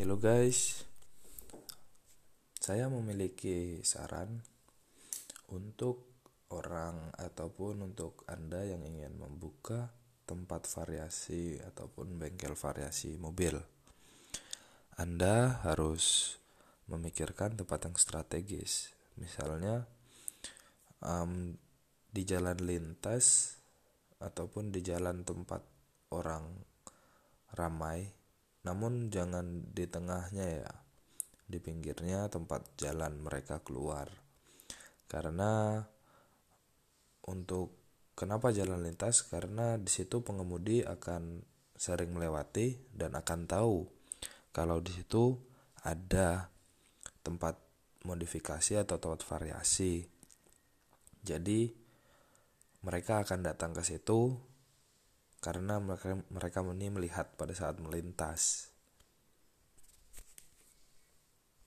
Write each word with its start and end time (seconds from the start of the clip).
Hello 0.00 0.16
guys, 0.16 0.80
saya 2.56 2.88
memiliki 2.88 3.84
saran 3.84 4.40
untuk 5.52 6.24
orang 6.56 7.12
ataupun 7.20 7.84
untuk 7.84 8.24
Anda 8.24 8.64
yang 8.64 8.80
ingin 8.80 9.20
membuka 9.20 9.92
tempat 10.24 10.64
variasi 10.72 11.60
ataupun 11.60 12.16
bengkel 12.16 12.56
variasi 12.56 13.20
mobil. 13.20 13.60
Anda 14.96 15.60
harus 15.68 16.32
memikirkan 16.88 17.60
tempat 17.60 17.92
yang 17.92 18.00
strategis, 18.00 18.96
misalnya 19.20 19.84
um, 21.04 21.60
di 22.08 22.24
jalan 22.24 22.56
lintas 22.56 23.52
ataupun 24.16 24.72
di 24.72 24.80
jalan 24.80 25.28
tempat 25.28 25.60
orang 26.08 26.48
ramai 27.52 28.19
namun 28.60 29.08
jangan 29.08 29.72
di 29.72 29.88
tengahnya 29.88 30.46
ya 30.64 30.72
di 31.50 31.58
pinggirnya 31.58 32.30
tempat 32.30 32.78
jalan 32.78 33.18
mereka 33.18 33.58
keluar. 33.64 34.06
Karena 35.10 35.82
untuk 37.26 37.74
kenapa 38.14 38.54
jalan 38.54 38.86
lintas? 38.86 39.26
Karena 39.26 39.74
di 39.74 39.90
situ 39.90 40.22
pengemudi 40.22 40.86
akan 40.86 41.42
sering 41.74 42.14
melewati 42.14 42.78
dan 42.94 43.16
akan 43.18 43.48
tahu 43.48 43.88
kalau 44.54 44.78
di 44.78 44.92
situ 44.94 45.34
ada 45.82 46.52
tempat 47.24 47.56
modifikasi 48.04 48.84
atau 48.84 48.96
tempat 49.00 49.24
variasi. 49.26 50.06
Jadi 51.20 51.72
mereka 52.86 53.24
akan 53.24 53.44
datang 53.44 53.76
ke 53.76 53.82
situ 53.84 54.36
karena 55.40 55.80
mereka 55.80 56.20
mereka 56.30 56.58
ini 56.62 56.88
melihat 56.92 57.34
pada 57.34 57.52
saat 57.56 57.80
melintas. 57.80 58.69